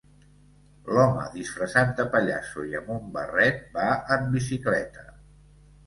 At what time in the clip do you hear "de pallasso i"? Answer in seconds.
2.01-2.75